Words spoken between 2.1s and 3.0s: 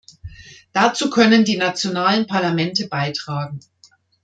Parlamente